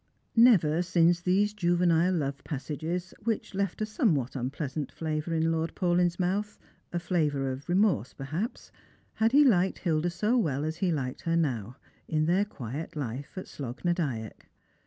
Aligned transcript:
Never 0.35 0.81
since 0.81 1.21
these 1.21 1.53
juvenile 1.53 2.15
love 2.15 2.43
passages, 2.43 3.13
which 3.23 3.53
left 3.53 3.83
a 3.83 3.85
somewhat 3.85 4.35
unpleasant 4.35 4.91
flavour 4.91 5.31
in 5.31 5.51
Lord 5.51 5.75
Paulyn's 5.75 6.19
mouth— 6.19 6.57
a 6.91 6.97
flavour 6.97 7.51
of 7.51 7.69
remorse, 7.69 8.11
perhaps— 8.11 8.71
had 9.21 9.31
he 9.31 9.45
liked 9.45 9.77
Hilda 9.77 10.09
so 10.09 10.35
well 10.39 10.65
as 10.65 10.77
he 10.77 10.91
liked 10.91 11.21
her 11.21 11.35
now, 11.37 11.77
in 12.07 12.25
their 12.25 12.45
quiet 12.45 12.95
life 12.95 13.37
at 13.37 13.47
Slogh 13.47 13.85
na 13.85 13.93
Dyack. 13.93 14.47